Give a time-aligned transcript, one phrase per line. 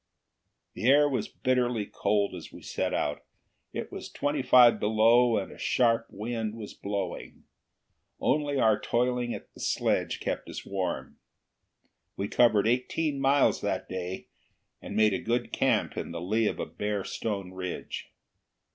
[0.73, 3.23] The air was bitterly cold as we set out:
[3.71, 7.43] it was twenty five below and a sharp wind was blowing.
[8.19, 11.19] Only our toiling at the sledge kept us warm.
[12.17, 14.25] We covered eighteen miles that day,
[14.81, 18.11] and made a good camp in the lee of a bare stone ridge.